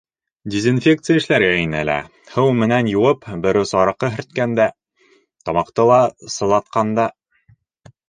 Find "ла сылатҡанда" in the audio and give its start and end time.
5.95-7.11